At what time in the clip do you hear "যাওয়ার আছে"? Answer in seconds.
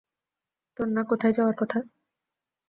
1.33-1.79